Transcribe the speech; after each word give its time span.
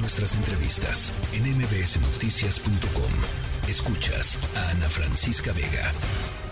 Nuestras 0.00 0.36
entrevistas 0.36 1.12
en 1.32 1.42
mbsnoticias.com. 1.58 3.68
Escuchas 3.68 4.38
a 4.56 4.70
Ana 4.70 4.88
Francisca 4.88 5.52
Vega. 5.52 5.92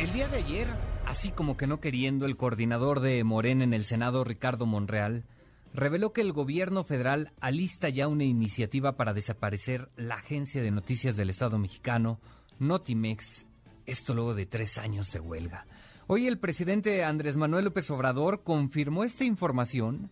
El 0.00 0.12
día 0.12 0.26
de 0.26 0.38
ayer, 0.38 0.66
así 1.06 1.30
como 1.30 1.56
que 1.56 1.68
no 1.68 1.78
queriendo, 1.78 2.26
el 2.26 2.36
coordinador 2.36 2.98
de 2.98 3.22
Morena 3.22 3.62
en 3.62 3.72
el 3.72 3.84
Senado, 3.84 4.24
Ricardo 4.24 4.66
Monreal, 4.66 5.26
reveló 5.72 6.12
que 6.12 6.22
el 6.22 6.32
gobierno 6.32 6.82
federal 6.82 7.32
alista 7.40 7.88
ya 7.88 8.08
una 8.08 8.24
iniciativa 8.24 8.96
para 8.96 9.14
desaparecer 9.14 9.90
la 9.96 10.16
agencia 10.16 10.60
de 10.60 10.72
noticias 10.72 11.16
del 11.16 11.30
Estado 11.30 11.56
mexicano, 11.56 12.18
Notimex, 12.58 13.46
esto 13.86 14.12
luego 14.12 14.34
de 14.34 14.46
tres 14.46 14.76
años 14.76 15.12
de 15.12 15.20
huelga. 15.20 15.66
Hoy 16.08 16.26
el 16.26 16.38
presidente 16.38 17.04
Andrés 17.04 17.36
Manuel 17.36 17.66
López 17.66 17.88
Obrador 17.92 18.42
confirmó 18.42 19.04
esta 19.04 19.24
información 19.24 20.10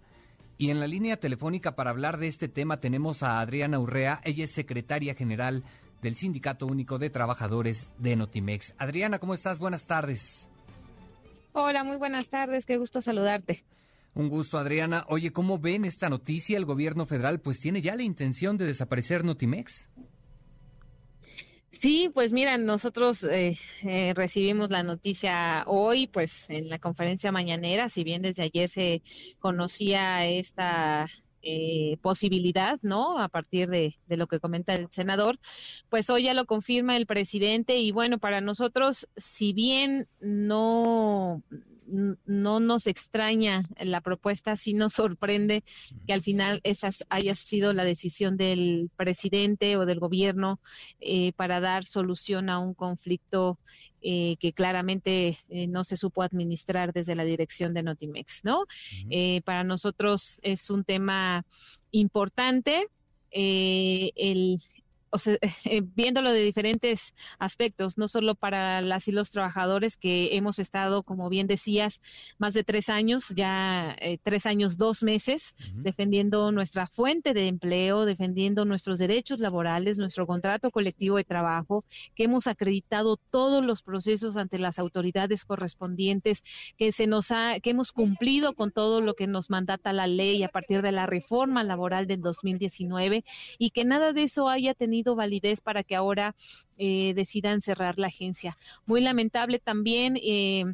y 0.59 0.71
en 0.71 0.81
la 0.81 0.87
línea 0.87 1.17
telefónica 1.19 1.75
para 1.75 1.91
hablar 1.91 2.19
de 2.19 2.29
este 2.29 2.49
tema 2.49 2.81
tenemos 2.81 3.23
a 3.23 3.41
Adriana 3.41 3.79
Urrea, 3.79 4.21
ella 4.25 4.45
es 4.45 4.53
secretaria 4.53 5.15
general 5.15 5.65
del 6.03 6.17
Sindicato 6.17 6.67
Único 6.67 6.99
de 6.99 7.11
Trabajadores 7.11 7.91
de 7.99 8.17
Notimex. 8.17 8.75
Adriana, 8.79 9.19
¿cómo 9.19 9.35
estás? 9.35 9.59
Buenas 9.59 9.87
tardes. 9.87 10.51
Hola, 11.53 11.85
muy 11.85 11.97
buenas 11.97 12.29
tardes, 12.29 12.67
qué 12.67 12.77
gusto 12.77 13.01
saludarte. 13.01 13.65
Un 14.15 14.29
gusto, 14.29 14.59
Adriana. 14.59 15.05
Oye, 15.09 15.33
¿cómo 15.33 15.59
ven 15.59 15.85
esta 15.85 16.09
noticia? 16.09 16.57
El 16.57 16.65
gobierno 16.65 17.05
federal 17.05 17.41
pues 17.41 17.59
tiene 17.59 17.81
ya 17.81 17.97
la 17.97 18.05
intención 18.05 18.57
de 18.57 18.67
desaparecer 18.67 19.25
Notimex. 19.25 19.89
Sí, 21.75 22.09
pues 22.15 22.33
mira, 22.33 22.57
nosotros 22.57 23.25
eh, 23.25 23.59
eh, 23.83 24.13
recibimos 24.15 24.71
la 24.71 24.83
noticia 24.85 25.65
hoy, 25.67 26.07
pues 26.07 26.49
en 26.51 26.69
la 26.69 26.79
conferencia 26.79 27.33
mañanera, 27.33 27.89
si 27.89 28.05
bien 28.05 28.23
desde 28.23 28.45
ayer 28.45 28.69
se 28.69 29.03
conocía 29.41 30.25
esta 30.25 31.07
eh, 31.43 31.99
posibilidad, 32.01 32.79
¿no? 32.83 33.19
A 33.19 33.29
partir 33.29 33.69
de, 33.69 33.97
de, 34.07 34.17
lo 34.17 34.29
que 34.29 34.39
comenta 34.39 34.73
el 34.73 34.89
senador, 34.91 35.39
pues 35.89 36.09
hoy 36.11 36.23
ya 36.25 36.35
lo 36.35 36.47
confirma 36.47 36.97
el 36.97 37.07
presidente 37.07 37.77
y 37.77 37.91
bueno, 37.91 38.19
para 38.19 38.41
nosotros, 38.41 39.09
si 39.17 39.53
bien 39.53 40.07
no 40.21 41.43
no 42.25 42.61
nos 42.61 42.87
extraña 42.87 43.63
la 43.79 44.01
propuesta, 44.01 44.57
sí 44.57 44.75
nos 44.75 44.95
sorprende 44.95 45.63
que 46.07 46.13
al 46.13 46.23
final 46.23 46.61
esa 46.65 46.91
haya 47.09 47.35
sido 47.35 47.73
la 47.73 47.85
decisión 47.85 48.37
del 48.37 48.91
presidente 48.97 49.77
o 49.77 49.87
del 49.87 50.01
gobierno 50.01 50.61
eh, 51.01 51.33
para 51.37 51.61
dar 51.61 51.85
solución 51.85 52.51
a 52.51 52.59
un 52.59 52.75
conflicto 52.75 53.59
eh, 54.03 54.37
que 54.39 54.53
claramente 54.53 55.39
eh, 55.49 55.67
no 55.67 55.85
se 55.85 55.97
supo 55.97 56.23
administrar 56.23 56.93
desde 56.93 57.15
la 57.15 57.25
dirección 57.25 57.73
de 57.73 57.83
Notimex, 57.83 58.45
¿no? 58.45 58.65
para 59.45 59.65
nosotros 59.65 60.41
es 60.43 60.71
un 60.71 60.85
tema 60.85 61.45
importante. 61.91 62.89
el, 63.31 64.59
o 65.15 65.19
sea, 65.19 65.39
eh, 65.65 65.83
viéndolo 65.95 66.33
de 66.33 66.43
diferentes 66.43 67.15
aspectos, 67.39 67.97
no 67.99 68.09
solo 68.09 68.35
para 68.35 68.81
las 68.81 69.07
y 69.07 69.13
los 69.13 69.31
trabajadores 69.31 69.97
que 69.97 70.37
hemos 70.37 70.59
estado, 70.59 71.05
como 71.05 71.29
bien 71.29 71.47
decías, 71.47 72.01
más 72.39 72.53
de 72.53 72.65
tres 72.65 72.89
años, 72.89 73.29
ya 73.37 73.95
eh, 74.01 74.19
tres 74.21 74.45
años, 74.45 74.77
dos 74.77 75.05
meses, 75.05 75.55
defendiendo 75.77 76.51
nuestra 76.51 76.89
fuente 76.89 77.33
de 77.33 77.47
empleo, 77.47 78.07
defendiendo 78.07 78.65
nuestros 78.65 78.99
derechos 78.99 79.39
laborales, 79.39 79.99
nuestro 79.99 80.27
contrato 80.27 80.73
colectivo 80.73 81.17
de 81.17 81.25
trabajo, 81.25 81.85
que 82.17 82.25
hemos 82.25 82.49
acreditado 82.49 83.17
todos 83.17 83.65
los 83.65 83.83
procesos 83.83 84.37
ante 84.37 84.59
las 84.59 84.81
autoridades 84.81 85.45
correspondientes, 85.45 86.43
que 86.77 86.91
se 86.91 87.07
nos 87.07 87.31
ha, 87.31 87.61
que 87.61 87.71
hemos 87.71 87.93
cumplido 87.93 88.55
con 88.55 88.73
todo 88.73 89.01
lo 89.01 89.15
que 89.15 89.29
nos 89.29 89.49
mandata 89.49 89.93
la 89.93 90.09
ley 90.09 90.43
a 90.43 90.49
partir 90.49 90.83
de 90.83 90.91
la 90.91 91.07
reforma 91.07 91.63
laboral 91.63 92.09
del 92.09 92.21
2019 92.21 93.25
y 93.59 93.71
que 93.71 93.85
nada 93.85 94.13
de 94.13 94.25
eso 94.25 94.49
haya 94.49 94.75
tenido 94.75 95.04
validez 95.15 95.61
para 95.61 95.83
que 95.83 95.97
ahora 95.97 96.35
eh, 96.79 97.13
decidan 97.15 97.61
cerrar 97.61 97.99
la 97.99 98.09
agencia. 98.09 98.57
Muy 98.87 99.01
lamentable 99.01 99.59
también. 99.59 100.19
Eh, 100.23 100.65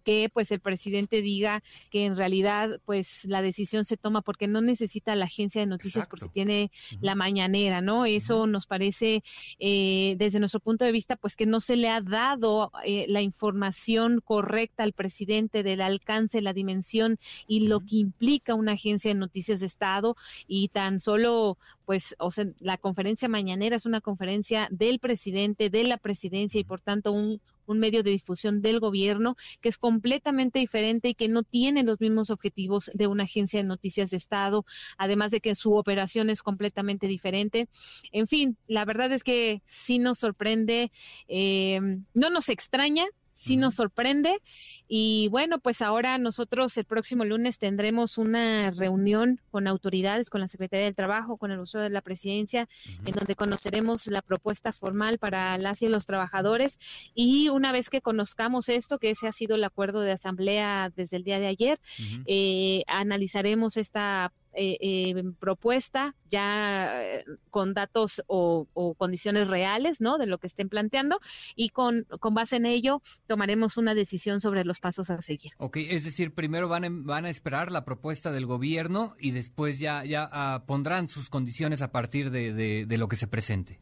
que 0.00 0.30
pues 0.32 0.50
el 0.50 0.60
presidente 0.60 1.22
diga 1.22 1.62
que 1.90 2.04
en 2.04 2.16
realidad 2.16 2.80
pues 2.84 3.24
la 3.26 3.42
decisión 3.42 3.84
se 3.84 3.96
toma 3.96 4.22
porque 4.22 4.48
no 4.48 4.60
necesita 4.60 5.14
la 5.14 5.26
agencia 5.26 5.60
de 5.60 5.66
noticias 5.66 6.06
porque 6.08 6.28
tiene 6.28 6.70
la 7.00 7.14
mañanera, 7.14 7.80
¿no? 7.80 8.06
Eso 8.06 8.46
nos 8.46 8.66
parece 8.66 9.22
eh, 9.58 10.14
desde 10.18 10.40
nuestro 10.40 10.60
punto 10.60 10.84
de 10.84 10.92
vista 10.92 11.16
pues 11.16 11.36
que 11.36 11.46
no 11.46 11.60
se 11.60 11.76
le 11.76 11.88
ha 11.88 12.00
dado 12.00 12.72
eh, 12.84 13.06
la 13.08 13.22
información 13.22 14.20
correcta 14.24 14.82
al 14.82 14.92
presidente 14.92 15.62
del 15.62 15.80
alcance, 15.80 16.40
la 16.40 16.52
dimensión 16.52 17.18
y 17.46 17.68
lo 17.68 17.80
que 17.80 17.96
implica 17.96 18.54
una 18.54 18.72
agencia 18.72 19.10
de 19.10 19.14
noticias 19.18 19.60
de 19.60 19.66
Estado 19.66 20.16
y 20.46 20.68
tan 20.68 20.98
solo 21.00 21.58
pues, 21.90 22.14
o 22.20 22.30
sea, 22.30 22.46
la 22.60 22.78
conferencia 22.78 23.28
mañanera 23.28 23.74
es 23.74 23.84
una 23.84 24.00
conferencia 24.00 24.68
del 24.70 25.00
presidente, 25.00 25.70
de 25.70 25.82
la 25.82 25.98
presidencia 25.98 26.60
y 26.60 26.62
por 26.62 26.80
tanto 26.80 27.10
un, 27.10 27.40
un 27.66 27.80
medio 27.80 28.04
de 28.04 28.12
difusión 28.12 28.62
del 28.62 28.78
gobierno 28.78 29.34
que 29.60 29.68
es 29.68 29.76
completamente 29.76 30.60
diferente 30.60 31.08
y 31.08 31.14
que 31.14 31.26
no 31.26 31.42
tiene 31.42 31.82
los 31.82 32.00
mismos 32.00 32.30
objetivos 32.30 32.92
de 32.94 33.08
una 33.08 33.24
agencia 33.24 33.58
de 33.58 33.66
noticias 33.66 34.10
de 34.10 34.18
Estado, 34.18 34.64
además 34.98 35.32
de 35.32 35.40
que 35.40 35.56
su 35.56 35.74
operación 35.74 36.30
es 36.30 36.42
completamente 36.42 37.08
diferente. 37.08 37.68
En 38.12 38.28
fin, 38.28 38.56
la 38.68 38.84
verdad 38.84 39.10
es 39.10 39.24
que 39.24 39.60
sí 39.64 39.98
nos 39.98 40.20
sorprende, 40.20 40.92
eh, 41.26 41.80
no 42.14 42.30
nos 42.30 42.50
extraña, 42.50 43.04
sí 43.32 43.56
nos 43.56 43.74
sorprende. 43.74 44.40
Y 44.88 45.28
bueno, 45.28 45.60
pues 45.60 45.82
ahora 45.82 46.18
nosotros 46.18 46.76
el 46.76 46.84
próximo 46.84 47.24
lunes 47.24 47.58
tendremos 47.58 48.18
una 48.18 48.70
reunión 48.72 49.40
con 49.50 49.68
autoridades, 49.68 50.30
con 50.30 50.40
la 50.40 50.48
Secretaría 50.48 50.86
del 50.86 50.96
Trabajo, 50.96 51.36
con 51.36 51.52
el 51.52 51.60
uso 51.60 51.78
de 51.78 51.90
la 51.90 52.00
presidencia, 52.00 52.68
en 53.04 53.12
donde 53.12 53.36
conoceremos 53.36 54.06
la 54.08 54.22
propuesta 54.22 54.72
formal 54.72 55.18
para 55.18 55.56
las 55.58 55.82
y 55.82 55.88
los 55.88 56.06
trabajadores. 56.06 56.78
Y 57.14 57.48
una 57.50 57.72
vez 57.72 57.88
que 57.88 58.00
conozcamos 58.00 58.68
esto, 58.68 58.98
que 58.98 59.10
ese 59.10 59.28
ha 59.28 59.32
sido 59.32 59.54
el 59.54 59.64
acuerdo 59.64 60.00
de 60.00 60.12
asamblea 60.12 60.90
desde 60.94 61.16
el 61.16 61.24
día 61.24 61.38
de 61.38 61.46
ayer, 61.46 61.78
eh, 62.26 62.82
analizaremos 62.88 63.76
esta 63.76 64.32
eh, 64.62 64.76
eh, 64.82 65.24
propuesta 65.38 66.14
ya 66.28 67.02
eh, 67.02 67.24
con 67.48 67.72
datos 67.72 68.22
o, 68.26 68.66
condiciones 68.98 69.48
reales, 69.48 70.02
¿no? 70.02 70.18
De 70.18 70.26
lo 70.26 70.36
que 70.36 70.48
estén 70.48 70.68
planteando 70.68 71.18
y 71.56 71.70
con, 71.70 72.04
con 72.18 72.34
base 72.34 72.56
en 72.56 72.66
ello 72.66 73.00
tomaremos 73.26 73.78
una 73.78 73.94
decisión 73.94 74.38
sobre 74.38 74.66
los 74.66 74.78
pasos 74.78 75.08
a 75.08 75.22
seguir. 75.22 75.52
Ok, 75.56 75.78
es 75.78 76.04
decir, 76.04 76.34
primero 76.34 76.68
van 76.68 76.84
a, 76.84 76.88
van 76.90 77.24
a 77.24 77.30
esperar 77.30 77.70
la 77.70 77.86
propuesta 77.86 78.32
del 78.32 78.44
gobierno 78.44 79.14
y 79.18 79.30
después 79.30 79.78
ya, 79.78 80.04
ya 80.04 80.28
ah, 80.30 80.64
pondrán 80.66 81.08
sus 81.08 81.30
condiciones 81.30 81.80
a 81.80 81.90
partir 81.90 82.30
de, 82.30 82.52
de, 82.52 82.98
lo 82.98 83.08
que 83.08 83.16
se 83.16 83.26
presente. 83.26 83.80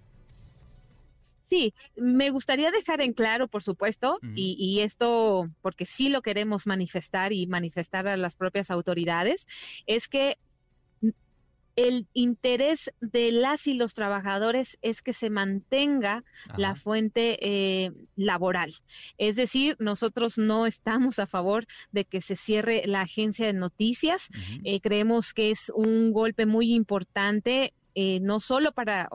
Sí, 1.43 1.75
me 1.97 2.31
gustaría 2.31 2.71
dejar 2.71 3.01
en 3.01 3.15
claro, 3.15 3.49
por 3.49 3.65
supuesto, 3.65 4.21
y, 4.37 4.55
y, 4.61 4.83
esto 4.83 5.49
porque 5.61 5.87
sí 5.87 6.09
lo 6.09 6.23
queremos 6.23 6.69
manifestar 6.69 7.33
y 7.33 7.49
manifestar 7.49 8.07
a 8.07 8.17
las 8.17 8.37
propias 8.37 8.71
autoridades, 8.71 9.49
es 9.87 10.07
que 10.07 10.37
el 11.79 12.09
interés 12.13 12.91
de 13.01 13.31
las 13.31 13.69
y 13.69 13.75
los 13.75 13.95
trabajadores 13.95 14.79
es 14.83 15.01
que 15.01 15.13
se 15.13 15.31
mantenga 15.31 16.25
la 16.57 16.75
fuente 16.75 17.39
eh, 17.41 17.93
laboral. 18.17 18.75
Es 19.17 19.37
decir, 19.37 19.77
nosotros 19.79 20.39
no 20.39 20.67
estamos 20.67 21.21
a 21.21 21.27
favor 21.29 21.67
de 21.93 22.05
que 22.05 22.21
se 22.21 22.35
cierre 22.35 22.83
la 22.87 23.03
agencia 23.03 23.47
de 23.47 23.53
noticias. 23.53 24.29
Eh, 24.65 24.81
creemos 24.81 25.33
que 25.33 25.53
es 25.53 25.71
un 25.73 26.13
golpe 26.13 26.47
muy 26.47 26.75
importante 26.75 27.73
eh, 27.95 28.19
no 28.21 28.39
solo 28.39 28.73
para 28.73 29.09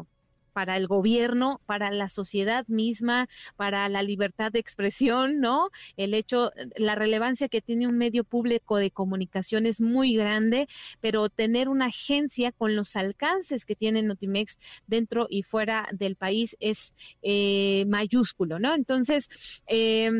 para 0.53 0.77
el 0.77 0.87
gobierno, 0.87 1.59
para 1.65 1.91
la 1.91 2.07
sociedad 2.07 2.65
misma, 2.67 3.27
para 3.55 3.89
la 3.89 4.03
libertad 4.03 4.51
de 4.51 4.59
expresión, 4.59 5.39
¿no? 5.39 5.69
El 5.97 6.13
hecho, 6.13 6.51
la 6.77 6.95
relevancia 6.95 7.49
que 7.49 7.61
tiene 7.61 7.87
un 7.87 7.97
medio 7.97 8.23
público 8.23 8.77
de 8.77 8.91
comunicación 8.91 9.65
es 9.65 9.81
muy 9.81 10.15
grande, 10.15 10.67
pero 11.01 11.29
tener 11.29 11.69
una 11.69 11.87
agencia 11.87 12.51
con 12.51 12.75
los 12.75 12.95
alcances 12.95 13.65
que 13.65 13.75
tiene 13.75 14.01
Notimex 14.01 14.57
dentro 14.87 15.27
y 15.29 15.43
fuera 15.43 15.87
del 15.91 16.15
país 16.15 16.55
es 16.59 16.93
eh, 17.21 17.85
mayúsculo, 17.87 18.59
¿no? 18.59 18.73
Entonces, 18.75 19.63
eh, 19.67 20.11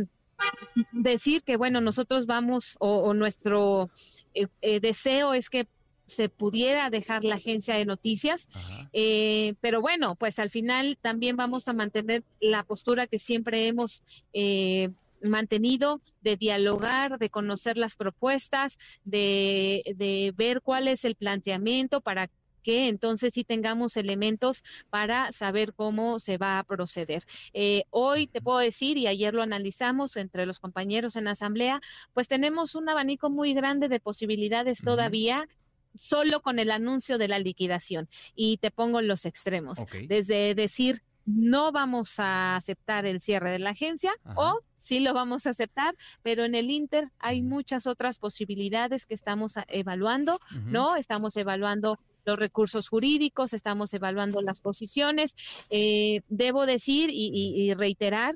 decir 0.92 1.44
que, 1.44 1.58
bueno, 1.58 1.82
nosotros 1.82 2.26
vamos 2.26 2.76
o, 2.80 3.14
nuestro 3.14 3.90
eh, 4.34 4.80
deseo 4.80 5.34
es 5.34 5.50
que 5.50 5.68
se 6.06 6.30
pudiera 6.30 6.90
dejar 6.90 7.24
la 7.24 7.36
agencia 7.36 7.76
de 7.76 7.86
noticias. 7.86 8.48
Eh, 8.92 9.56
pero 9.62 9.82
bueno, 9.82 10.16
pues 10.16 10.40
al 10.40 10.50
final 10.50 10.98
también 11.02 11.36
vamos 11.36 11.68
a 11.68 11.74
mantener 11.74 12.24
la 12.40 12.64
postura 12.64 13.08
que 13.08 13.20
siempre 13.20 13.68
hemos 13.68 14.04
eh, 14.34 14.90
mantenido 15.22 16.02
de 16.22 16.36
dialogar, 16.36 17.18
de 17.18 17.30
conocer 17.30 17.78
las 17.78 17.96
propuestas, 17.96 18.78
de, 19.04 19.84
de 19.96 20.34
ver 20.36 20.62
cuál 20.62 20.88
es 20.88 21.06
el 21.06 21.16
planteamiento 21.16 22.02
para 22.02 22.30
que 22.64 22.88
entonces 22.88 23.34
sí 23.34 23.44
tengamos 23.44 23.98
elementos 23.98 24.64
para 24.90 25.32
saber 25.32 25.74
cómo 25.74 26.20
se 26.20 26.38
va 26.38 26.58
a 26.58 26.64
proceder. 26.64 27.24
Eh, 27.54 27.84
hoy 27.92 28.28
te 28.28 28.42
puedo 28.42 28.58
decir, 28.60 28.98
y 28.98 29.06
ayer 29.06 29.34
lo 29.34 29.44
analizamos 29.44 30.16
entre 30.16 30.46
los 30.46 30.60
compañeros 30.60 31.16
en 31.16 31.28
asamblea, 31.28 31.82
pues 32.14 32.28
tenemos 32.28 32.74
un 32.74 32.90
abanico 32.90 33.30
muy 33.30 33.54
grande 33.54 33.90
de 33.90 34.00
posibilidades 34.00 34.82
todavía 34.82 35.48
solo 35.96 36.42
con 36.42 36.60
el 36.60 36.72
anuncio 36.72 37.18
de 37.18 37.28
la 37.28 37.40
liquidación. 37.40 38.08
Y 38.36 38.58
te 38.58 38.72
pongo 38.72 39.02
los 39.02 39.26
extremos. 39.26 39.80
Desde 40.08 40.56
decir 40.56 41.02
no 41.26 41.72
vamos 41.72 42.20
a 42.20 42.56
aceptar 42.56 43.06
el 43.06 43.22
cierre 43.22 43.52
de 43.52 43.60
la 43.60 43.70
agencia 43.72 44.14
o 44.36 44.60
sí 44.78 45.00
lo 45.00 45.14
vamos 45.14 45.48
a 45.48 45.52
aceptar, 45.52 45.96
pero 46.22 46.44
en 46.44 46.56
el 46.56 46.70
Inter 46.70 47.10
hay 47.20 47.42
muchas 47.42 47.88
otras 47.88 48.20
posibilidades 48.20 49.06
que 49.06 49.14
estamos 49.14 49.56
evaluando, 49.68 50.40
¿no? 50.66 50.96
Estamos 50.96 51.38
evaluando 51.38 51.98
los 52.26 52.40
recursos 52.40 52.90
jurídicos, 52.90 53.54
estamos 53.54 53.94
evaluando 53.94 54.42
las 54.42 54.60
posiciones. 54.60 55.36
Eh, 55.70 56.22
debo 56.28 56.66
decir 56.66 57.10
y 57.12 57.74
reiterar 57.74 58.36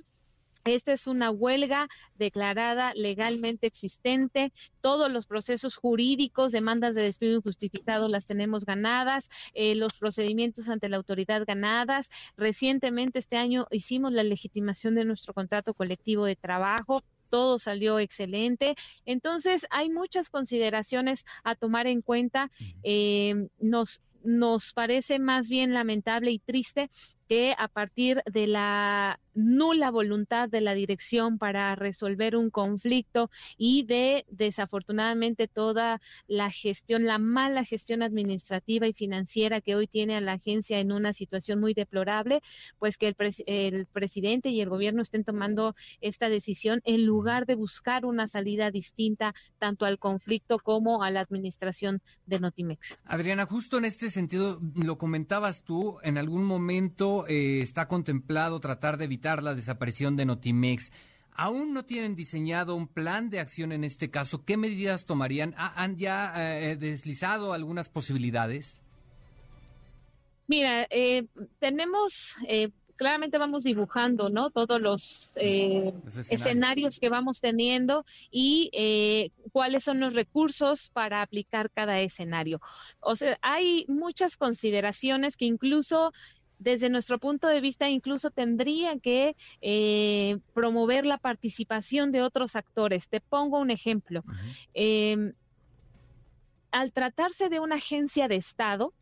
esta 0.68 0.94
es 0.94 1.08
una 1.08 1.32
huelga 1.32 1.88
declarada 2.16 2.94
legalmente 2.94 3.68
existente. 3.68 4.52
Todos 4.82 5.12
los 5.12 5.26
procesos 5.26 5.76
jurídicos, 5.76 6.52
demandas 6.52 6.96
de 6.96 7.04
despido 7.04 7.38
injustificado 7.38 8.08
las 8.08 8.26
tenemos 8.26 8.66
ganadas, 8.66 9.30
eh, 9.54 9.76
los 9.76 9.98
procedimientos 9.98 10.70
ante 10.70 10.90
la 10.90 10.98
autoridad 10.98 11.44
ganadas. 11.46 12.10
Recientemente 12.36 13.20
este 13.20 13.38
año 13.38 13.68
hicimos 13.72 14.14
la 14.14 14.24
legitimación 14.24 14.96
de 14.96 15.06
nuestro 15.06 15.34
contrato 15.34 15.74
colectivo 15.74 16.26
de 16.26 16.36
trabajo 16.36 17.04
todo 17.30 17.60
salió 17.60 18.00
excelente. 18.00 18.76
Entonces, 19.06 19.68
hay 19.70 19.90
muchas 19.90 20.30
consideraciones 20.30 21.26
a 21.44 21.56
tomar 21.56 21.88
en 21.88 22.02
cuenta. 22.02 22.50
Eh, 22.84 23.50
nos, 23.60 24.00
nos 24.24 24.74
parece 24.74 25.20
más 25.20 25.50
bien 25.50 25.74
lamentable 25.74 26.32
y 26.32 26.40
triste 26.40 26.90
que 27.28 27.56
a 27.58 27.68
partir 27.68 28.22
de 28.26 28.48
la 28.48 29.20
nula 29.38 29.92
voluntad 29.92 30.50
de 30.50 30.62
la 30.62 30.74
dirección 30.74 31.38
para 31.38 31.76
resolver 31.76 32.36
un 32.36 32.50
conflicto 32.50 33.30
y 33.56 33.84
de 33.84 34.26
desafortunadamente 34.30 35.48
toda 35.48 36.02
la 36.28 36.50
gestión, 36.50 37.06
la 37.06 37.20
mala 37.20 37.64
gestión 37.64 38.02
administrativa 38.02 38.88
y 38.88 38.94
financiera 38.94 39.62
que 39.62 39.76
hoy 39.76 39.88
tiene 39.88 40.16
a 40.16 40.22
la 40.22 40.34
agencia 40.34 40.80
en 40.80 40.92
una 40.92 41.14
situación 41.14 41.60
muy 41.60 41.76
deplorable, 41.76 42.42
pues 42.80 42.98
que 42.98 43.08
el, 43.08 43.16
el 43.46 43.86
presidente 43.86 44.50
y 44.50 44.60
el 44.62 44.70
gobierno 44.70 45.04
estén 45.04 45.24
tomando 45.24 45.76
esta 46.02 46.30
decisión 46.30 46.82
en 46.84 47.06
lugar 47.06 47.46
de 47.46 47.54
buscar 47.54 48.06
una 48.06 48.26
salida 48.26 48.72
distinta 48.72 49.36
tanto 49.60 49.86
al 49.86 50.00
conflicto 50.00 50.58
como 50.58 51.04
a 51.04 51.12
la 51.12 51.22
administración 51.22 52.02
de 52.26 52.40
Notimex. 52.40 52.98
Adriana, 53.06 53.46
justo 53.46 53.78
en 53.78 53.86
este 53.86 54.10
sentido, 54.10 54.60
lo 54.74 54.98
comentabas 54.98 55.64
tú, 55.64 56.00
en 56.02 56.18
algún 56.18 56.44
momento 56.44 57.28
eh, 57.28 57.62
está 57.62 57.88
contemplado 57.88 58.60
tratar 58.60 58.98
de 58.98 59.06
evitar 59.06 59.27
la 59.36 59.56
desaparición 59.56 60.16
de 60.16 60.26
Notimex. 60.26 60.92
¿Aún 61.32 61.74
no 61.74 61.86
tienen 61.86 62.16
diseñado 62.16 62.76
un 62.76 62.88
plan 62.88 63.30
de 63.30 63.40
acción 63.40 63.72
en 63.72 63.84
este 63.84 64.10
caso? 64.10 64.44
¿Qué 64.44 64.58
medidas 64.58 65.06
tomarían? 65.06 65.54
¿Han 65.58 65.98
ya 65.98 66.34
eh, 66.36 66.76
deslizado 66.76 67.54
algunas 67.54 67.90
posibilidades? 67.90 68.82
Mira, 70.48 70.88
eh, 70.90 71.26
tenemos 71.60 72.38
claramente 72.98 73.38
vamos 73.38 73.64
dibujando, 73.64 74.30
¿no? 74.30 74.50
Todos 74.50 74.82
los, 74.82 75.38
escenarios. 75.38 77.00
que 77.00 77.10
vamos 77.10 77.40
teniendo 77.40 78.04
y 78.32 79.32
cuáles 79.52 79.84
son 79.84 80.00
los 80.00 80.14
recursos 80.14 80.90
para 80.90 81.22
aplicar 81.22 81.70
cada 81.70 82.00
escenario. 82.00 82.60
O 83.00 83.16
sea, 83.16 83.38
hay 83.42 83.86
muchas 83.88 84.36
consideraciones 84.36 85.38
que 85.38 85.46
incluso 85.46 86.12
desde 86.60 86.90
nuestro 86.90 87.20
punto 87.20 87.48
de 87.48 87.62
vista, 87.62 87.90
incluso 87.90 88.32
tendría 88.32 88.98
que 89.00 89.36
eh, 89.62 90.38
promover 90.54 91.06
la 91.06 91.18
participación 91.18 92.12
de 92.12 92.22
otros 92.22 92.56
actores. 92.56 93.10
Te 93.10 93.22
pongo 93.22 93.60
un 93.60 93.72
ejemplo. 93.72 94.24
Em, 94.74 95.34
al 96.72 96.92
tratarse 96.92 97.50
de 97.50 97.60
una 97.60 97.76
agencia 97.76 98.28
de 98.28 98.36
Estado, 98.36 98.94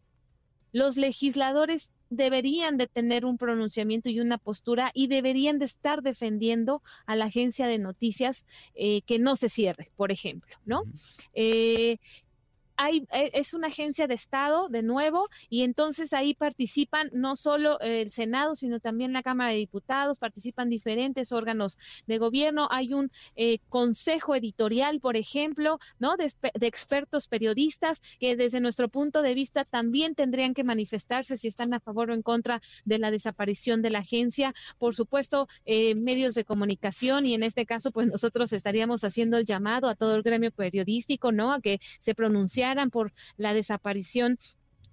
los 0.72 0.98
legisladores 0.98 1.92
deberían 2.10 2.78
de 2.78 2.88
tener 2.88 3.25
un 3.25 3.38
pronunciamiento 3.38 4.10
y 4.10 4.19
una 4.19 4.38
postura 4.38 4.92
y 4.94 5.08
deberían 5.08 5.58
de 5.58 5.66
estar 5.66 6.01
defendiendo 6.01 6.81
a 7.06 7.16
la 7.16 7.25
agencia 7.25 7.68
de 7.68 7.80
noticias 7.80 8.46
eh, 8.75 9.01
que 9.04 9.18
no 9.19 9.36
se 9.36 9.50
cierre, 9.50 9.92
por 9.96 10.12
ejemplo, 10.12 10.56
¿no? 10.66 10.84
Hay, 12.77 13.06
e, 13.12 13.31
es 13.33 13.54
una 13.54 13.68
agencia 13.68 14.07
de 14.07 14.13
Estado, 14.13 14.69
de 14.69 14.83
nuevo, 14.83 15.30
y 15.50 15.63
entonces 15.63 16.13
ahí 16.13 16.33
participan 16.33 17.10
no 17.13 17.36
solo 17.36 17.80
el 17.80 18.12
Senado, 18.12 18.56
sino 18.56 18.80
también 18.80 19.13
la 19.13 19.24
Cámara 19.24 19.51
de 19.51 19.57
Diputados, 19.57 20.19
participan 20.19 20.69
diferentes 20.69 21.31
órganos 21.31 21.77
de 22.07 22.18
gobierno, 22.18 22.68
hay 22.72 22.94
un 22.94 23.12
eh, 23.36 23.60
consejo 23.69 24.36
editorial, 24.36 25.00
por 25.00 25.16
ejemplo, 25.18 25.80
¿no? 26.00 26.16
De, 26.18 26.25
expertos 26.66 27.27
periodistas 27.27 28.01
que 28.19 28.36
desde 28.36 28.60
nuestro 28.60 28.89
punto 28.89 29.22
de 29.22 29.33
vista 29.33 29.66
también 29.66 30.16
tendrían 30.16 30.54
que 30.54 30.63
manifestarse 30.63 31.38
si 31.38 31.48
están 31.48 31.74
a 31.74 31.80
favor 31.80 32.10
o 32.10 32.13
en 32.13 32.22
contra 32.22 32.62
de 32.83 32.98
la 32.98 33.12
desaparición 33.12 33.81
de 33.81 33.92
la 33.92 34.00
agencia. 34.00 34.54
Por 34.77 34.95
supuesto, 34.95 35.48
eh, 35.66 35.95
medios 35.95 36.33
de 36.36 36.44
comunicación 36.44 37.25
y 37.25 37.33
en 37.36 37.44
este 37.44 37.66
caso, 37.66 37.92
pues 37.92 38.07
nosotros 38.07 38.51
estaríamos 38.54 39.04
haciendo 39.04 39.38
el 39.38 39.45
llamado 39.45 39.88
a 39.88 39.95
todo 39.95 40.16
el 40.16 40.24
gremio 40.24 40.51
periodístico, 40.51 41.31
¿no? 41.31 41.54
A 41.54 41.62
que 41.62 41.80
se 42.00 42.16
pronunciara 42.16 42.65
por 42.92 43.14
la 43.38 43.54
desaparición 43.54 44.38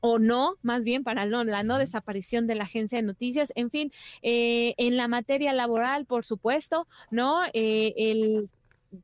o 0.00 0.18
no, 0.18 0.56
más 0.62 0.84
bien 0.84 1.04
para 1.04 1.24
la 1.26 1.62
no 1.62 1.78
desaparición 1.78 2.46
de 2.46 2.56
la 2.56 2.64
agencia 2.64 2.98
de 2.98 3.02
noticias. 3.02 3.52
En 3.54 3.70
fin, 3.70 3.90
eh, 4.22 4.74
en 4.76 4.96
la 4.96 5.06
materia 5.06 5.52
laboral, 5.52 6.06
por 6.06 6.24
supuesto, 6.24 6.88
¿no? 7.10 7.44
Eh, 7.54 7.94
el 7.96 8.50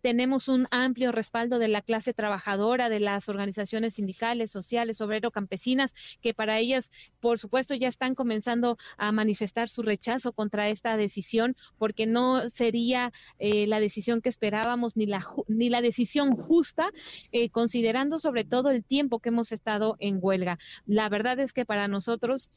tenemos 0.02 0.49
un 0.49 0.67
amplio 0.70 1.12
respaldo 1.12 1.58
de 1.58 1.69
la 1.69 1.82
clase 1.82 2.12
trabajadora, 2.12 2.88
de 2.88 3.00
las 3.00 3.29
organizaciones 3.29 3.94
sindicales, 3.94 4.50
sociales, 4.50 5.00
obrero, 5.00 5.31
campesinas, 5.31 5.94
que 6.20 6.35
para 6.35 6.58
ellas, 6.58 6.90
por 7.20 7.38
supuesto, 7.38 7.75
ya 7.75 7.88
están 7.88 8.14
comenzando 8.14 8.76
a 8.96 9.12
manifestar 9.12 9.69
su 9.69 9.82
rechazo 9.82 10.32
contra 10.32 10.69
esta 10.69 10.96
decisión, 10.96 11.56
porque 11.79 12.06
no 12.06 12.49
sería 12.49 13.12
eh, 13.38 13.67
la 13.67 13.81
decisión 13.81 14.20
que 14.20 14.29
esperábamos 14.29 14.96
ni 14.96 15.06
la, 15.06 15.25
ni 15.46 15.70
la 15.70 15.81
decisión 15.81 16.37
justa, 16.37 16.90
eh, 17.32 17.50
considerando 17.50 18.19
sobre 18.19 18.44
todo 18.44 18.70
el 18.70 18.85
tiempo 18.85 19.20
que 19.20 19.31
hemos 19.31 19.52
estado 19.52 19.96
en 20.00 20.19
huelga. 20.20 20.58
La 20.87 21.08
verdad 21.08 21.38
es 21.40 21.52
que 21.52 21.64
para 21.64 21.88
nosotros 21.88 22.50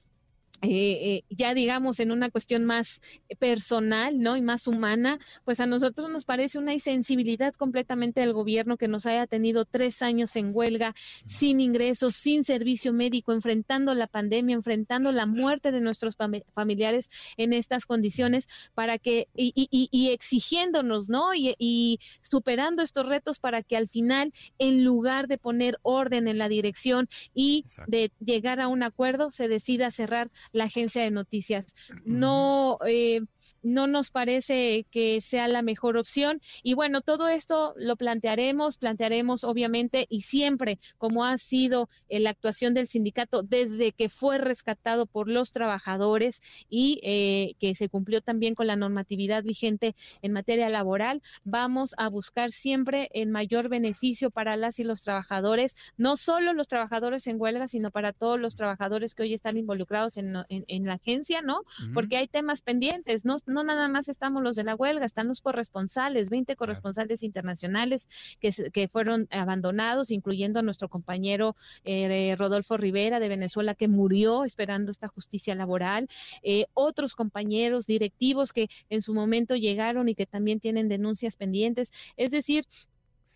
eh, 0.61 0.69
eh, 0.69 1.23
ya 1.29 1.55
digamos 1.55 1.99
en 1.99 2.11
una 2.11 2.29
cuestión 2.29 2.65
más 2.65 3.01
personal, 3.39 4.19
¿no? 4.19 4.37
Y 4.37 4.41
más 4.41 4.67
humana, 4.67 5.17
pues 5.43 5.59
a 5.59 5.65
nosotros 5.65 6.09
nos 6.11 6.23
parece 6.25 6.59
una 6.59 6.73
insensibilidad 6.73 7.53
completamente 7.55 8.21
del 8.21 8.33
gobierno 8.33 8.77
que 8.77 8.87
nos 8.87 9.07
haya 9.07 9.25
tenido 9.25 9.65
tres 9.65 10.03
años 10.03 10.35
en 10.35 10.51
huelga, 10.53 10.93
sin 11.25 11.61
ingresos, 11.61 12.15
sin 12.15 12.43
servicio 12.43 12.93
médico, 12.93 13.33
enfrentando 13.33 13.95
la 13.95 14.05
pandemia, 14.05 14.55
enfrentando 14.55 15.11
la 15.11 15.25
muerte 15.25 15.71
de 15.71 15.81
nuestros 15.81 16.15
familiares 16.53 17.09
en 17.37 17.53
estas 17.53 17.87
condiciones, 17.87 18.47
para 18.75 18.99
que, 18.99 19.27
y, 19.33 20.09
exigiéndonos, 20.11 21.09
¿no? 21.09 21.33
Y, 21.33 21.99
superando 22.21 22.83
estos 22.83 23.07
retos 23.07 23.39
para 23.39 23.63
que 23.63 23.77
al 23.77 23.87
final, 23.87 24.31
en 24.59 24.83
lugar 24.83 25.27
de 25.27 25.37
poner 25.37 25.79
orden 25.81 26.27
en 26.27 26.37
la 26.37 26.49
dirección 26.49 27.09
y 27.33 27.65
de 27.87 28.11
llegar 28.19 28.59
a 28.59 28.67
un 28.67 28.83
acuerdo, 28.83 29.31
se 29.31 29.47
decida 29.47 29.89
cerrar 29.91 30.29
la 30.51 30.65
agencia 30.65 31.03
de 31.03 31.11
noticias. 31.11 31.73
No, 32.05 32.77
eh, 32.87 33.21
no 33.61 33.87
nos 33.87 34.11
parece 34.11 34.85
que 34.91 35.21
sea 35.21 35.47
la 35.47 35.61
mejor 35.61 35.97
opción. 35.97 36.41
Y 36.63 36.73
bueno, 36.73 37.01
todo 37.01 37.27
esto 37.27 37.73
lo 37.77 37.95
plantearemos, 37.95 38.77
plantearemos 38.77 39.43
obviamente 39.43 40.07
y 40.09 40.21
siempre 40.21 40.79
como 40.97 41.25
ha 41.25 41.37
sido 41.37 41.89
la 42.09 42.29
actuación 42.29 42.73
del 42.73 42.87
sindicato 42.87 43.43
desde 43.43 43.91
que 43.91 44.09
fue 44.09 44.37
rescatado 44.37 45.05
por 45.05 45.27
los 45.27 45.51
trabajadores 45.51 46.41
y 46.69 46.99
eh, 47.03 47.55
que 47.59 47.75
se 47.75 47.89
cumplió 47.89 48.21
también 48.21 48.55
con 48.55 48.67
la 48.67 48.75
normatividad 48.75 49.43
vigente 49.43 49.95
en 50.21 50.33
materia 50.33 50.69
laboral, 50.69 51.21
vamos 51.43 51.93
a 51.97 52.09
buscar 52.09 52.51
siempre 52.51 53.09
el 53.13 53.29
mayor 53.29 53.69
beneficio 53.69 54.31
para 54.31 54.55
las 54.55 54.79
y 54.79 54.83
los 54.83 55.01
trabajadores, 55.01 55.75
no 55.97 56.15
solo 56.15 56.53
los 56.53 56.67
trabajadores 56.67 57.27
en 57.27 57.39
huelga, 57.39 57.67
sino 57.67 57.91
para 57.91 58.13
todos 58.13 58.39
los 58.39 58.55
trabajadores 58.55 59.15
que 59.15 59.23
hoy 59.23 59.33
están 59.33 59.57
involucrados 59.57 60.17
en 60.17 60.30
en, 60.49 60.85
la 60.85 60.93
agencia, 60.93 61.41
¿no? 61.41 61.61
Porque 61.93 62.17
hay 62.17 62.27
temas 62.27 62.61
pendientes, 62.61 63.25
no, 63.25 63.37
no 63.45 63.63
nada 63.63 63.87
más 63.87 64.09
estamos 64.09 64.43
los 64.43 64.55
de 64.55 64.63
la 64.63 64.75
huelga, 64.75 65.05
están 65.05 65.27
los 65.27 65.41
corresponsales, 65.41 66.29
20 66.29 66.55
corresponsales 66.55 67.23
internacionales 67.23 68.07
que, 68.39 68.51
que 68.71 68.87
fueron 68.87 69.27
abandonados, 69.31 70.11
incluyendo 70.11 70.59
a 70.59 70.63
nuestro 70.63 70.89
compañero 70.89 71.55
eh, 71.83 72.35
Rodolfo 72.37 72.77
Rivera 72.77 73.19
de 73.19 73.29
Venezuela, 73.29 73.75
que 73.75 73.87
murió 73.87 74.43
esperando 74.43 74.91
esta 74.91 75.07
justicia 75.07 75.55
laboral, 75.55 76.07
eh, 76.43 76.65
otros 76.73 77.15
compañeros 77.15 77.85
directivos 77.87 78.53
que 78.53 78.67
en 78.89 79.01
su 79.01 79.13
momento 79.13 79.55
llegaron 79.55 80.09
y 80.09 80.15
que 80.15 80.25
también 80.25 80.59
tienen 80.59 80.89
denuncias 80.89 81.35
pendientes. 81.35 81.91
Es 82.17 82.31
decir, 82.31 82.65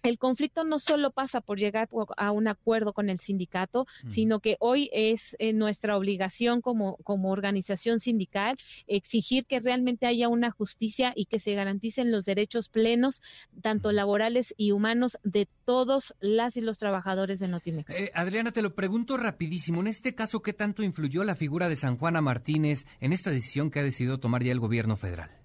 el 0.09 0.17
conflicto 0.17 0.63
no 0.63 0.79
solo 0.79 1.11
pasa 1.11 1.41
por 1.41 1.59
llegar 1.59 1.89
a 2.17 2.31
un 2.31 2.47
acuerdo 2.47 2.93
con 2.93 3.09
el 3.09 3.19
sindicato, 3.19 3.85
sino 4.07 4.39
que 4.39 4.57
hoy 4.59 4.89
es 4.93 5.35
eh, 5.39 5.53
nuestra 5.53 5.97
obligación 5.97 6.61
como, 6.61 6.97
como 6.97 7.31
organización 7.31 7.99
sindical 7.99 8.57
exigir 8.87 9.45
que 9.45 9.59
realmente 9.59 10.05
haya 10.05 10.29
una 10.29 10.51
justicia 10.51 11.13
y 11.15 11.25
que 11.25 11.39
se 11.39 11.53
garanticen 11.53 12.11
los 12.11 12.25
derechos 12.25 12.69
plenos, 12.69 13.21
tanto 13.61 13.91
laborales 13.91 14.53
y 14.57 14.71
humanos, 14.71 15.17
de 15.23 15.47
todos 15.65 16.15
las 16.19 16.57
y 16.57 16.61
los 16.61 16.77
trabajadores 16.77 17.39
de 17.39 17.47
Notimex. 17.47 17.99
Eh, 17.99 18.11
Adriana, 18.13 18.51
te 18.51 18.61
lo 18.61 18.75
pregunto 18.75 19.17
rapidísimo. 19.17 19.81
En 19.81 19.87
este 19.87 20.15
caso, 20.15 20.41
¿qué 20.41 20.53
tanto 20.53 20.83
influyó 20.83 21.23
la 21.23 21.35
figura 21.35 21.69
de 21.69 21.75
San 21.75 21.97
Juana 21.97 22.21
Martínez 22.21 22.85
en 22.99 23.13
esta 23.13 23.31
decisión 23.31 23.71
que 23.71 23.79
ha 23.79 23.83
decidido 23.83 24.19
tomar 24.19 24.43
ya 24.43 24.51
el 24.51 24.59
gobierno 24.59 24.97
federal? 24.97 25.44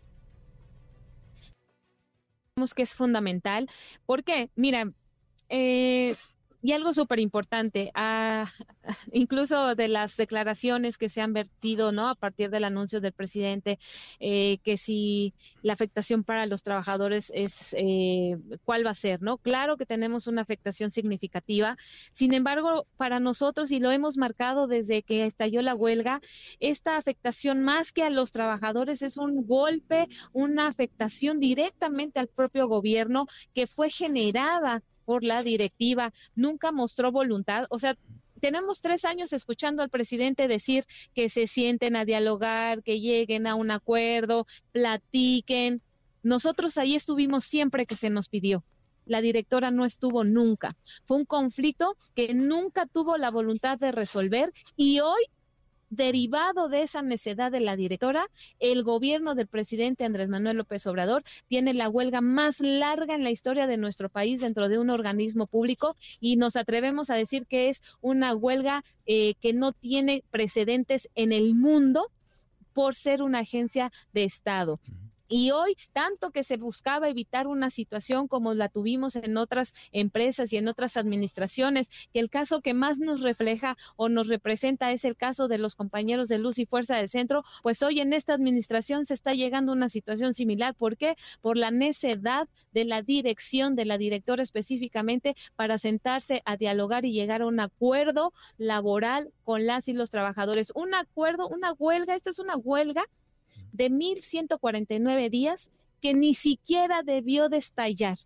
Que 2.75 2.83
es 2.83 2.95
fundamental. 2.95 3.69
porque 4.07 4.51
Mira, 4.55 4.93
eh, 5.49 6.17
y 6.63 6.73
algo 6.73 6.93
súper 6.93 7.21
importante, 7.21 7.91
ah, 7.95 8.51
incluso 9.13 9.75
de 9.75 9.89
las 9.89 10.17
declaraciones 10.17 10.99
que 10.99 11.09
se 11.09 11.23
han 11.23 11.33
vertido, 11.33 11.93
¿no? 11.93 12.09
A 12.09 12.15
partir 12.15 12.51
del 12.51 12.65
anuncio 12.65 13.01
del 13.01 13.13
presidente, 13.13 13.79
eh, 14.19 14.59
que 14.63 14.77
si 14.77 15.35
la 15.63 15.73
afectación 15.73 16.25
para 16.25 16.47
los 16.47 16.63
trabajadores 16.63 17.33
es, 17.35 17.75
eh, 17.79 18.37
¿cuál 18.65 18.87
va 18.87 18.91
a 18.91 18.95
ser, 18.95 19.23
no? 19.23 19.39
Claro 19.39 19.77
que 19.77 19.87
tenemos 19.87 20.27
una 20.27 20.43
afectación 20.43 20.91
significativa. 20.91 21.77
Sin 22.13 22.35
embargo, 22.35 22.87
para 22.97 23.21
nosotros, 23.21 23.71
y 23.73 23.81
lo 23.81 23.91
hemos 23.91 24.19
marcado 24.19 24.67
desde 24.67 25.03
que 25.03 25.25
estalló 25.25 25.63
la 25.63 25.75
huelga, 25.75 26.21
esta 26.61 26.97
afectación 26.97 27.63
más 27.63 27.93
que 27.93 28.03
a 28.03 28.11
los 28.11 28.33
trabajadores 28.33 29.03
es 29.03 29.17
un 29.17 29.47
golpe, 29.47 30.09
una 30.33 30.67
afectación 30.67 31.41
directamente 31.41 32.21
al 32.21 32.29
propio 32.29 32.69
gobierno 32.69 33.27
que 33.55 33.67
fue 33.67 33.91
generada 33.91 34.83
por 35.11 35.25
la 35.25 35.43
directiva, 35.43 36.13
nunca 36.37 36.71
mostró 36.71 37.11
voluntad, 37.11 37.65
o 37.69 37.81
sea, 37.81 37.97
tenemos 38.41 38.81
tres 38.81 39.05
años 39.05 39.33
escuchando 39.33 39.83
al 39.83 39.91
presidente 39.91 40.47
decir 40.47 40.85
que 41.17 41.29
se 41.29 41.49
sienten 41.49 41.97
a 41.97 42.05
dialogar, 42.05 42.85
que 42.85 43.01
lleguen 43.01 43.49
a 43.49 43.57
un 43.57 43.73
acuerdo, 43.73 44.47
platiquen. 44.71 45.83
Nosotros 46.23 46.79
ahí 46.79 46.95
estuvimos 46.95 47.43
siempre 47.43 47.87
que 47.87 47.97
se 47.97 48.09
nos 48.09 48.29
pidió. 48.29 48.63
La 49.05 49.21
directora 49.21 49.73
no 49.73 49.85
estuvo 49.85 50.23
nunca. 50.23 50.77
Fue 51.03 51.17
un 51.17 51.25
conflicto 51.25 51.97
que 52.15 52.33
nunca 52.33 52.87
tuvo 52.87 53.17
la 53.17 53.33
voluntad 53.33 53.81
de 53.81 53.91
resolver 53.91 54.53
y 54.77 55.01
hoy 55.01 55.23
derivado 55.91 56.69
de 56.69 56.83
esa 56.83 57.03
necedad 57.03 57.53
de 57.53 57.61
la 57.61 57.77
directora, 57.77 58.27
el 58.59 58.83
gobierno 58.83 59.35
del 59.35 59.49
presidente 59.49 60.05
Andrés 60.05 60.29
Manuel 60.29 60.57
López 60.57 60.87
Obrador 60.87 61.23
tiene 61.49 61.75
la 61.75 61.89
huelga 61.89 62.21
más 62.21 62.61
larga 62.61 63.15
en 63.15 63.25
la 63.25 63.31
historia 63.31 63.67
de 63.67 63.77
nuestro 63.77 64.09
país 64.09 64.41
dentro 64.41 64.69
de 64.69 64.79
un 64.79 64.91
organismo 64.91 65.47
público 65.47 65.97
y 66.21 66.37
nos 66.37 66.57
atrevemos 66.57 67.11
a 67.11 67.17
decir 67.17 67.47
que 67.47 67.69
es 67.69 67.83
una 68.01 68.35
huelga 68.35 68.83
eh, 69.07 69.35
que 69.41 69.53
no 69.53 69.73
tiene 69.73 70.25
precedentes 70.31 71.11
en 71.15 71.33
el 71.33 71.55
mundo 71.55 72.11
por 72.73 72.95
ser 72.95 73.23
una 73.23 73.41
agencia 73.41 73.91
de 74.13 74.25
Estado. 74.25 74.79
Y 75.33 75.53
hoy, 75.53 75.77
tanto 75.93 76.33
que 76.33 76.43
se 76.43 76.57
buscaba 76.57 77.09
evitar 77.09 77.47
una 77.47 77.71
situación 77.71 78.27
como 78.27 78.53
la 78.53 78.69
tuvimos 78.69 79.15
en 79.15 79.37
otras 79.37 79.75
empresas 79.93 80.53
y 80.53 80.57
en 80.57 80.67
otras 80.67 80.97
administraciones, 80.97 81.89
que 82.13 82.19
el 82.19 82.31
caso 82.31 82.61
que 82.61 82.75
más 82.75 82.99
nos 82.99 83.21
refleja 83.21 83.77
o 83.95 84.09
nos 84.09 84.27
representa 84.27 84.91
es 84.91 85.05
el 85.05 85.17
caso 85.17 85.47
de 85.47 85.59
los 85.59 85.77
compañeros 85.77 86.27
de 86.27 86.39
Luz 86.39 86.59
y 86.59 86.67
Fuerza 86.67 86.97
del 86.97 87.09
Centro, 87.09 87.45
pues 87.63 87.81
hoy 87.85 88.01
en 88.01 88.13
esta 88.13 88.35
administración 88.35 89.07
se 89.07 89.15
está 89.15 89.33
llegando 89.33 89.71
a 89.71 89.77
una 89.77 89.89
situación 89.89 90.35
similar. 90.35 90.75
¿Por 90.75 90.97
qué? 90.97 91.15
Por 91.41 91.57
la 91.57 91.71
necedad 91.71 92.49
de 92.73 92.85
la 92.85 93.03
dirección, 93.03 93.77
de 93.77 93.85
la 93.85 93.99
directora 93.99 94.43
específicamente, 94.43 95.37
para 95.55 95.79
sentarse 95.79 96.43
a 96.45 96.57
dialogar 96.57 97.05
y 97.05 97.13
llegar 97.13 97.43
a 97.43 97.47
un 97.47 97.61
acuerdo 97.61 98.33
laboral 98.59 99.33
con 99.45 99.65
las 99.65 99.87
y 99.87 99.93
los 99.93 100.11
trabajadores. 100.11 100.73
Un 100.75 100.93
acuerdo, 100.93 101.47
una 101.47 101.73
huelga, 101.73 102.17
esta 102.17 102.31
es 102.31 102.41
una 102.41 102.57
huelga 102.57 103.05
de 103.81 103.91
1.149 103.91 105.31
días 105.31 105.71
que 106.03 106.13
ni 106.13 106.35
siquiera 106.35 107.03
debió 107.03 107.49
de 107.49 107.57
estallar. 107.57 108.19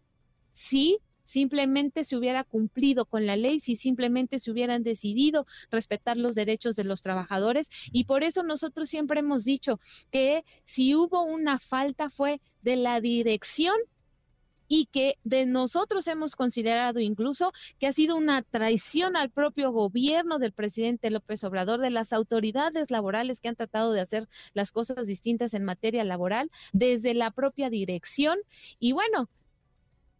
Si 0.50 0.98
simplemente 1.22 2.02
se 2.02 2.16
hubiera 2.16 2.42
cumplido 2.42 3.04
con 3.04 3.24
la 3.24 3.36
ley, 3.36 3.60
si 3.60 3.76
simplemente 3.76 4.40
se 4.40 4.50
hubieran 4.50 4.82
decidido 4.82 5.46
respetar 5.70 6.16
los 6.16 6.34
derechos 6.34 6.74
de 6.74 6.82
los 6.82 7.02
trabajadores. 7.02 7.70
Y 7.92 8.02
por 8.02 8.24
eso 8.24 8.42
nosotros 8.42 8.88
siempre 8.88 9.20
hemos 9.20 9.44
dicho 9.44 9.78
que 10.10 10.44
si 10.64 10.96
hubo 10.96 11.22
una 11.22 11.60
falta 11.60 12.10
fue 12.10 12.40
de 12.62 12.74
la 12.74 13.00
dirección 13.00 13.76
y 14.74 14.86
que 14.86 15.18
de 15.22 15.46
nosotros 15.46 16.08
hemos 16.08 16.34
considerado 16.34 16.98
incluso 16.98 17.52
que 17.78 17.86
ha 17.86 17.92
sido 17.92 18.16
una 18.16 18.42
traición 18.42 19.14
al 19.14 19.30
propio 19.30 19.70
gobierno 19.70 20.40
del 20.40 20.50
presidente 20.50 21.12
López 21.12 21.44
Obrador, 21.44 21.80
de 21.80 21.90
las 21.90 22.12
autoridades 22.12 22.90
laborales 22.90 23.40
que 23.40 23.46
han 23.46 23.54
tratado 23.54 23.92
de 23.92 24.00
hacer 24.00 24.26
las 24.52 24.72
cosas 24.72 25.06
distintas 25.06 25.54
en 25.54 25.62
materia 25.64 26.02
laboral 26.02 26.50
desde 26.72 27.14
la 27.14 27.30
propia 27.30 27.70
dirección. 27.70 28.36
Y 28.80 28.90
bueno, 28.90 29.28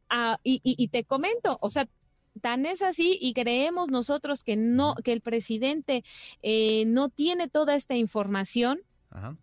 ah, 0.09 0.39
y, 0.45 0.87
te 0.87 1.03
comento, 1.03 1.59
o 1.61 1.69
sea, 1.69 1.89
tan 2.41 2.65
es 2.65 2.83
así 2.83 3.19
y 3.21 3.35
creemos 3.35 3.89
nosotros 3.89 4.45
que 4.45 4.55
no 4.55 4.95
que 5.03 5.13
el 5.13 5.21
presidente 5.21 6.05
eh, 6.43 6.85
no 6.87 7.09
tiene 7.09 7.49
toda 7.49 7.75
esta 7.75 7.97
información 7.97 8.83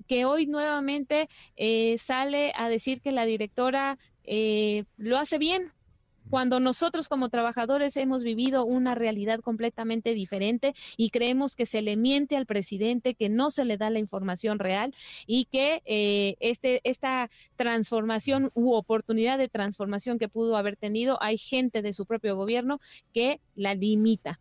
que 0.07 0.25
hoy 0.25 0.47
nuevamente 0.47 1.29
eh, 1.55 1.97
sale 1.97 2.51
a 2.57 2.67
decir 2.67 3.01
que 3.01 3.11
la 3.11 3.25
directora 3.25 3.97
eh, 4.23 4.85
lo 4.97 5.17
hace 5.17 5.37
bien. 5.37 5.71
Cuando 6.29 6.61
nosotros 6.61 7.09
como 7.09 7.27
trabajadores 7.29 7.97
hemos 7.97 8.23
vivido 8.23 8.63
una 8.63 8.95
realidad 8.95 9.41
completamente 9.41 10.13
diferente 10.13 10.73
y 10.95 11.09
creemos 11.09 11.57
que 11.57 11.65
se 11.65 11.81
le 11.81 11.97
miente 11.97 12.37
al 12.37 12.45
presidente, 12.45 13.15
que 13.15 13.27
no 13.27 13.51
se 13.51 13.65
le 13.65 13.75
da 13.75 13.89
la 13.89 13.99
información 13.99 14.57
real 14.57 14.93
y 15.27 15.45
que 15.45 15.81
eh, 15.83 16.35
este, 16.39 16.79
esta 16.85 17.29
transformación 17.57 18.49
u 18.53 18.73
oportunidad 18.73 19.37
de 19.37 19.49
transformación 19.49 20.19
que 20.19 20.29
pudo 20.29 20.55
haber 20.55 20.77
tenido, 20.77 21.21
hay 21.21 21.37
gente 21.37 21.81
de 21.81 21.91
su 21.91 22.05
propio 22.05 22.37
gobierno 22.37 22.79
que 23.13 23.41
la 23.55 23.73
limita. 23.73 24.39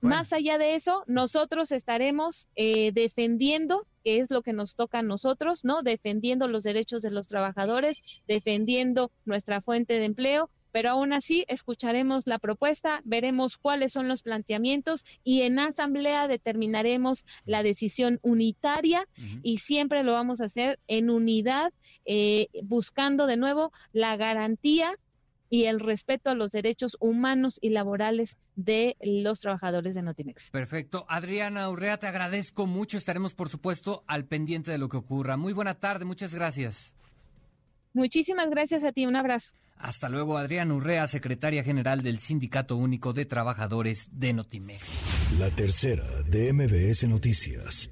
Más 0.00 0.32
allá 0.32 0.58
de 0.58 0.74
eso, 0.74 1.02
nosotros 1.06 1.72
estaremos 1.72 2.48
eh, 2.54 2.92
defendiendo, 2.92 3.86
que 4.04 4.18
es 4.18 4.30
lo 4.30 4.42
que 4.42 4.52
nos 4.52 4.74
toca 4.74 5.00
a 5.00 5.02
nosotros, 5.02 5.64
¿no? 5.64 5.82
Defendiendo 5.82 6.48
los 6.48 6.62
derechos 6.62 7.02
de 7.02 7.10
los 7.10 7.26
trabajadores, 7.26 8.02
defendiendo 8.28 9.10
nuestra 9.24 9.60
fuente 9.60 9.94
de 9.94 10.04
empleo, 10.04 10.50
pero 10.76 10.90
aún 10.90 11.14
así 11.14 11.46
escucharemos 11.48 12.26
la 12.26 12.38
propuesta, 12.38 13.00
veremos 13.04 13.56
cuáles 13.56 13.92
son 13.92 14.08
los 14.08 14.20
planteamientos 14.20 15.06
y 15.24 15.40
en 15.40 15.58
asamblea 15.58 16.28
determinaremos 16.28 17.24
la 17.46 17.62
decisión 17.62 18.18
unitaria 18.20 19.08
y 19.42 19.56
siempre 19.56 20.02
lo 20.02 20.12
vamos 20.12 20.42
a 20.42 20.44
hacer 20.44 20.78
en 20.86 21.08
unidad, 21.08 21.72
eh, 22.04 22.48
buscando 22.62 23.26
de 23.26 23.38
nuevo 23.38 23.72
la 23.92 24.18
garantía 24.18 24.98
y 25.50 25.64
el 25.64 25.80
respeto 25.80 26.30
a 26.30 26.34
los 26.34 26.50
derechos 26.50 26.96
humanos 27.00 27.58
y 27.60 27.70
laborales 27.70 28.36
de 28.56 28.96
los 29.00 29.40
trabajadores 29.40 29.94
de 29.94 30.02
Notimex. 30.02 30.50
Perfecto. 30.50 31.06
Adriana 31.08 31.68
Urrea, 31.68 31.98
te 31.98 32.06
agradezco 32.06 32.66
mucho. 32.66 32.96
Estaremos, 32.96 33.34
por 33.34 33.48
supuesto, 33.48 34.04
al 34.06 34.24
pendiente 34.24 34.70
de 34.70 34.78
lo 34.78 34.88
que 34.88 34.96
ocurra. 34.96 35.36
Muy 35.36 35.52
buena 35.52 35.74
tarde, 35.74 36.04
muchas 36.04 36.34
gracias. 36.34 36.94
Muchísimas 37.92 38.50
gracias 38.50 38.84
a 38.84 38.92
ti, 38.92 39.06
un 39.06 39.16
abrazo. 39.16 39.52
Hasta 39.78 40.08
luego, 40.08 40.38
Adriana 40.38 40.74
Urrea, 40.74 41.06
secretaria 41.06 41.62
general 41.62 42.02
del 42.02 42.18
Sindicato 42.18 42.76
Único 42.76 43.12
de 43.12 43.26
Trabajadores 43.26 44.08
de 44.12 44.32
Notimex. 44.32 44.82
La 45.38 45.50
tercera 45.50 46.04
de 46.22 46.52
MBS 46.52 47.06
Noticias. 47.08 47.90